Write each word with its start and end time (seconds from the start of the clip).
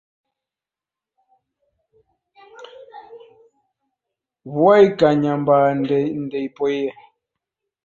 Vua 4.53 4.75
ikanya 4.87 5.31
mbaa, 5.41 5.67
ndeipoye. 6.25 6.85